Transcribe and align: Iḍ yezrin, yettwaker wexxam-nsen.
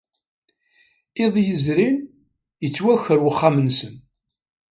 Iḍ 1.23 1.33
yezrin, 1.45 1.97
yettwaker 2.63 3.17
wexxam-nsen. 3.23 3.93